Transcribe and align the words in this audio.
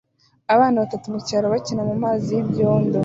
Abana 0.53 0.81
batatu 0.83 1.05
mucyaro 1.13 1.45
bakina 1.53 1.81
mumazi 1.89 2.29
y'ibyondo 2.33 2.97